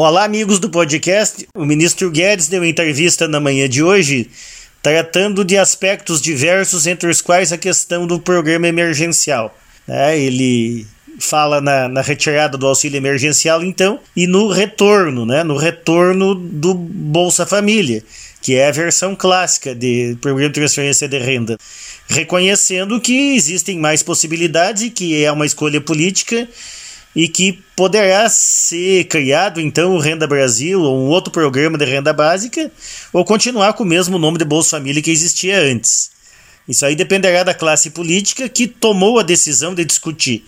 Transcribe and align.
Olá, 0.00 0.22
amigos 0.22 0.60
do 0.60 0.70
podcast. 0.70 1.48
O 1.56 1.64
ministro 1.64 2.08
Guedes 2.08 2.46
deu 2.46 2.64
entrevista 2.64 3.26
na 3.26 3.40
manhã 3.40 3.68
de 3.68 3.82
hoje 3.82 4.30
tratando 4.80 5.44
de 5.44 5.58
aspectos 5.58 6.22
diversos, 6.22 6.86
entre 6.86 7.10
os 7.10 7.20
quais 7.20 7.52
a 7.52 7.58
questão 7.58 8.06
do 8.06 8.20
programa 8.20 8.68
emergencial. 8.68 9.58
É, 9.88 10.16
ele 10.16 10.86
fala 11.18 11.60
na, 11.60 11.88
na, 11.88 12.00
retirada 12.00 12.56
do 12.56 12.64
auxílio 12.64 12.96
emergencial, 12.96 13.60
então, 13.64 13.98
e 14.14 14.28
no 14.28 14.46
retorno, 14.46 15.26
né, 15.26 15.42
no 15.42 15.56
retorno 15.56 16.32
do 16.32 16.74
Bolsa 16.74 17.44
Família, 17.44 18.00
que 18.40 18.54
é 18.54 18.68
a 18.68 18.72
versão 18.72 19.16
clássica 19.16 19.74
de 19.74 20.16
programa 20.20 20.48
de 20.48 20.60
transferência 20.60 21.08
de 21.08 21.18
renda, 21.18 21.58
reconhecendo 22.08 23.00
que 23.00 23.34
existem 23.34 23.76
mais 23.80 24.00
possibilidades 24.04 24.84
e 24.84 24.90
que 24.90 25.24
é 25.24 25.32
uma 25.32 25.44
escolha 25.44 25.80
política 25.80 26.46
e 27.14 27.28
que 27.28 27.62
poderá 27.74 28.28
ser 28.28 29.04
criado 29.04 29.60
então 29.60 29.94
o 29.94 29.98
Renda 29.98 30.26
Brasil 30.26 30.80
ou 30.80 30.98
um 30.98 31.08
outro 31.08 31.32
programa 31.32 31.78
de 31.78 31.84
renda 31.84 32.12
básica 32.12 32.70
ou 33.12 33.24
continuar 33.24 33.72
com 33.72 33.82
o 33.82 33.86
mesmo 33.86 34.18
nome 34.18 34.38
de 34.38 34.44
Bolsa 34.44 34.76
Família 34.76 35.02
que 35.02 35.10
existia 35.10 35.60
antes. 35.60 36.10
Isso 36.68 36.84
aí 36.84 36.94
dependerá 36.94 37.42
da 37.42 37.54
classe 37.54 37.88
política 37.88 38.46
que 38.46 38.66
tomou 38.66 39.18
a 39.18 39.22
decisão 39.22 39.74
de 39.74 39.86
discutir 39.86 40.44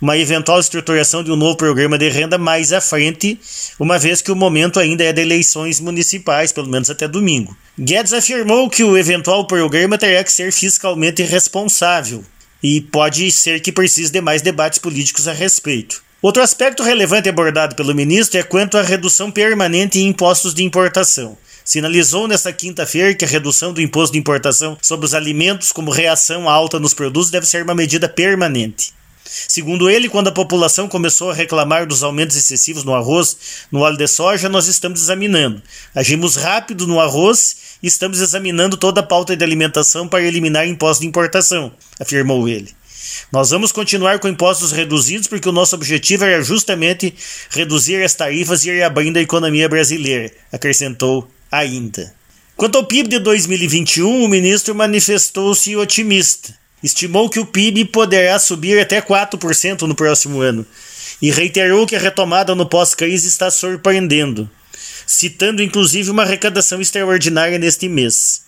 uma 0.00 0.16
eventual 0.16 0.60
estruturação 0.60 1.24
de 1.24 1.32
um 1.32 1.36
novo 1.36 1.56
programa 1.56 1.98
de 1.98 2.08
renda 2.08 2.38
mais 2.38 2.72
à 2.72 2.80
frente, 2.80 3.40
uma 3.76 3.98
vez 3.98 4.22
que 4.22 4.30
o 4.30 4.36
momento 4.36 4.78
ainda 4.78 5.02
é 5.02 5.12
de 5.12 5.20
eleições 5.20 5.80
municipais, 5.80 6.52
pelo 6.52 6.68
menos 6.68 6.90
até 6.90 7.08
domingo. 7.08 7.56
Guedes 7.76 8.12
afirmou 8.12 8.70
que 8.70 8.84
o 8.84 8.96
eventual 8.96 9.48
programa 9.48 9.98
terá 9.98 10.22
que 10.22 10.30
ser 10.30 10.52
fiscalmente 10.52 11.24
responsável 11.24 12.24
e 12.62 12.80
pode 12.80 13.32
ser 13.32 13.58
que 13.58 13.72
precise 13.72 14.12
de 14.12 14.20
mais 14.20 14.42
debates 14.42 14.78
políticos 14.78 15.26
a 15.26 15.32
respeito. 15.32 16.03
Outro 16.24 16.42
aspecto 16.42 16.82
relevante 16.82 17.28
abordado 17.28 17.76
pelo 17.76 17.94
ministro 17.94 18.40
é 18.40 18.42
quanto 18.42 18.78
à 18.78 18.82
redução 18.82 19.30
permanente 19.30 19.98
em 19.98 20.06
impostos 20.06 20.54
de 20.54 20.64
importação 20.64 21.36
sinalizou 21.62 22.26
nesta 22.26 22.50
quinta-feira 22.50 23.12
que 23.14 23.26
a 23.26 23.28
redução 23.28 23.74
do 23.74 23.80
imposto 23.82 24.14
de 24.14 24.18
importação 24.18 24.78
sobre 24.80 25.04
os 25.04 25.12
alimentos 25.12 25.70
como 25.70 25.90
reação 25.90 26.48
alta 26.48 26.80
nos 26.80 26.94
produtos 26.94 27.30
deve 27.30 27.44
ser 27.44 27.62
uma 27.62 27.74
medida 27.74 28.08
permanente. 28.08 28.94
Segundo 29.22 29.90
ele, 29.90 30.08
quando 30.08 30.28
a 30.28 30.32
população 30.32 30.88
começou 30.88 31.30
a 31.30 31.34
reclamar 31.34 31.86
dos 31.86 32.02
aumentos 32.02 32.36
excessivos 32.36 32.84
no 32.84 32.94
arroz, 32.94 33.66
no 33.70 33.80
óleo 33.80 33.98
de 33.98 34.08
soja, 34.08 34.48
nós 34.48 34.66
estamos 34.66 35.02
examinando. 35.02 35.62
Agimos 35.94 36.36
rápido 36.36 36.86
no 36.86 37.00
arroz 37.00 37.56
e 37.82 37.86
estamos 37.86 38.22
examinando 38.22 38.78
toda 38.78 39.00
a 39.00 39.04
pauta 39.04 39.36
de 39.36 39.44
alimentação 39.44 40.08
para 40.08 40.22
eliminar 40.22 40.66
impostos 40.66 41.00
de 41.00 41.06
importação, 41.06 41.70
afirmou 42.00 42.48
ele. 42.48 42.74
Nós 43.34 43.50
vamos 43.50 43.72
continuar 43.72 44.20
com 44.20 44.28
impostos 44.28 44.70
reduzidos 44.70 45.26
porque 45.26 45.48
o 45.48 45.52
nosso 45.52 45.74
objetivo 45.74 46.22
era 46.22 46.40
justamente 46.40 47.12
reduzir 47.50 48.00
as 48.00 48.14
tarifas 48.14 48.64
e 48.64 48.70
ir 48.70 48.80
abrindo 48.84 49.16
a 49.16 49.20
economia 49.20 49.68
brasileira, 49.68 50.30
acrescentou 50.52 51.28
ainda. 51.50 52.14
Quanto 52.56 52.78
ao 52.78 52.84
PIB 52.84 53.08
de 53.08 53.18
2021, 53.18 54.22
o 54.22 54.28
ministro 54.28 54.72
manifestou-se 54.72 55.74
otimista. 55.74 56.54
Estimou 56.80 57.28
que 57.28 57.40
o 57.40 57.44
PIB 57.44 57.86
poderá 57.86 58.38
subir 58.38 58.78
até 58.78 59.02
4% 59.02 59.80
no 59.82 59.96
próximo 59.96 60.40
ano 60.40 60.64
e 61.20 61.32
reiterou 61.32 61.88
que 61.88 61.96
a 61.96 61.98
retomada 61.98 62.54
no 62.54 62.66
pós-crise 62.66 63.26
está 63.26 63.50
surpreendendo, 63.50 64.48
citando 65.08 65.60
inclusive 65.60 66.08
uma 66.08 66.22
arrecadação 66.22 66.80
extraordinária 66.80 67.58
neste 67.58 67.88
mês. 67.88 68.44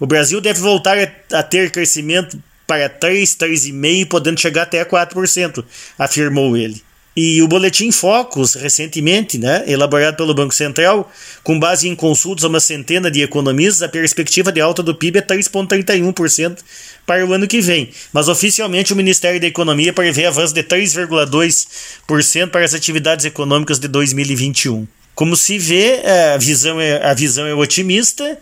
O 0.00 0.08
Brasil 0.08 0.40
deve 0.40 0.60
voltar 0.60 0.98
a 1.32 1.42
ter 1.44 1.70
crescimento 1.70 2.42
para 2.68 2.88
3, 2.88 3.34
3,5%, 3.34 4.06
podendo 4.06 4.38
chegar 4.38 4.62
até 4.62 4.84
4%, 4.84 5.64
afirmou 5.98 6.54
ele. 6.56 6.82
E 7.16 7.42
o 7.42 7.48
Boletim 7.48 7.90
Focus, 7.90 8.54
recentemente, 8.54 9.38
né, 9.38 9.64
elaborado 9.66 10.16
pelo 10.16 10.32
Banco 10.32 10.54
Central, 10.54 11.10
com 11.42 11.58
base 11.58 11.88
em 11.88 11.96
consultas 11.96 12.44
a 12.44 12.48
uma 12.48 12.60
centena 12.60 13.10
de 13.10 13.22
economistas, 13.22 13.82
a 13.82 13.88
perspectiva 13.88 14.52
de 14.52 14.60
alta 14.60 14.84
do 14.84 14.94
PIB 14.94 15.18
é 15.18 15.22
3,31% 15.22 16.58
para 17.04 17.26
o 17.26 17.32
ano 17.32 17.48
que 17.48 17.60
vem. 17.60 17.90
Mas 18.12 18.28
oficialmente 18.28 18.92
o 18.92 18.96
Ministério 18.96 19.40
da 19.40 19.48
Economia 19.48 19.92
prevê 19.92 20.26
avanço 20.26 20.54
de 20.54 20.62
3,2% 20.62 22.50
para 22.50 22.64
as 22.64 22.72
atividades 22.72 23.24
econômicas 23.24 23.80
de 23.80 23.88
2021. 23.88 24.86
Como 25.12 25.34
se 25.34 25.58
vê, 25.58 26.00
a 26.34 26.36
visão 26.36 26.80
é, 26.80 27.04
a 27.04 27.14
visão 27.14 27.44
é 27.44 27.52
otimista. 27.52 28.38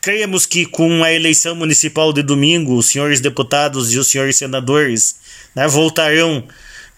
Cremos 0.00 0.46
que 0.46 0.64
com 0.64 1.04
a 1.04 1.12
eleição 1.12 1.54
municipal 1.54 2.12
de 2.12 2.22
domingo, 2.22 2.74
os 2.74 2.86
senhores 2.86 3.20
deputados 3.20 3.92
e 3.92 3.98
os 3.98 4.08
senhores 4.08 4.36
senadores 4.36 5.16
né, 5.54 5.68
voltarão 5.68 6.42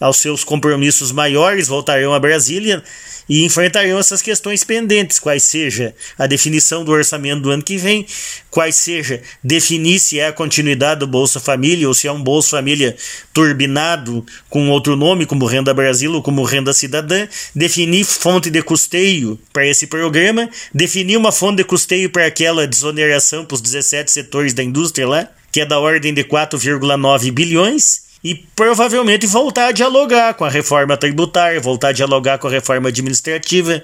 aos 0.03 0.17
seus 0.17 0.43
compromissos 0.43 1.13
maiores, 1.13 1.69
voltarão 1.69 2.13
a 2.13 2.19
Brasília 2.19 2.83
e 3.29 3.45
enfrentarão 3.45 4.01
essas 4.01 4.21
questões 4.21 4.65
pendentes, 4.65 5.21
quais 5.21 5.45
seja 5.45 5.95
a 6.19 6.27
definição 6.27 6.85
do 6.85 6.91
orçamento 6.91 7.43
do 7.43 7.51
ano 7.51 7.63
que 7.63 7.77
vem, 7.77 8.05
quais 8.51 8.75
seja 8.75 9.23
definir 9.45 10.01
se 10.01 10.19
é 10.19 10.27
a 10.27 10.33
continuidade 10.33 11.01
do 11.01 11.07
Bolsa 11.07 11.39
Família 11.39 11.87
ou 11.87 11.95
se 11.95 12.09
é 12.09 12.13
um 12.13 12.21
Bolsa 12.21 12.57
Família 12.57 12.97
turbinado 13.33 14.27
com 14.51 14.69
outro 14.71 14.97
nome, 14.97 15.25
como 15.25 15.47
Renda 15.47 15.73
Brasil 15.73 16.13
ou 16.13 16.21
como 16.21 16.43
Renda 16.43 16.73
Cidadã, 16.73 17.29
definir 17.55 18.05
fonte 18.05 18.51
de 18.51 18.61
custeio 18.61 19.39
para 19.53 19.65
esse 19.67 19.87
programa, 19.87 20.51
definir 20.75 21.17
uma 21.17 21.31
fonte 21.31 21.59
de 21.59 21.65
custeio 21.65 22.11
para 22.11 22.27
aquela 22.27 22.67
desoneração 22.67 23.45
para 23.45 23.55
os 23.55 23.61
17 23.61 24.11
setores 24.11 24.53
da 24.53 24.65
indústria 24.65 25.07
lá, 25.07 25.29
que 25.53 25.61
é 25.61 25.65
da 25.65 25.79
ordem 25.79 26.13
de 26.13 26.25
4,9 26.25 27.31
bilhões 27.31 28.12
e 28.23 28.35
provavelmente 28.55 29.27
voltar 29.27 29.69
a 29.69 29.73
dialogar 29.73 30.35
com 30.35 30.45
a 30.45 30.51
reforma 30.51 30.97
tributária, 30.97 31.61
voltar 31.61 31.89
a 31.89 31.93
dialogar 31.93 32.39
com 32.39 32.47
a 32.47 32.51
reforma 32.51 32.89
administrativa, 32.89 33.83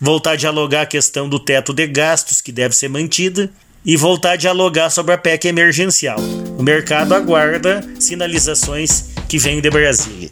voltar 0.00 0.32
a 0.32 0.36
dialogar 0.36 0.82
a 0.82 0.86
questão 0.86 1.28
do 1.28 1.38
teto 1.38 1.72
de 1.72 1.86
gastos, 1.86 2.40
que 2.40 2.52
deve 2.52 2.76
ser 2.76 2.88
mantida, 2.88 3.50
e 3.84 3.96
voltar 3.96 4.32
a 4.32 4.36
dialogar 4.36 4.90
sobre 4.90 5.14
a 5.14 5.18
PEC 5.18 5.46
emergencial. 5.48 6.18
O 6.58 6.62
mercado 6.62 7.14
aguarda 7.14 7.82
sinalizações 7.98 9.10
que 9.28 9.38
vêm 9.38 9.60
de 9.60 9.70
Brasília. 9.70 10.30